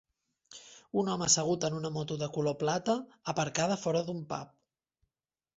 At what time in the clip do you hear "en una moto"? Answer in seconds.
1.69-2.17